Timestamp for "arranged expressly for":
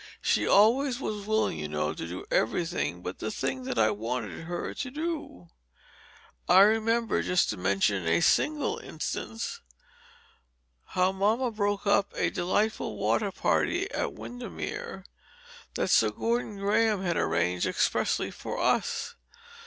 17.15-18.59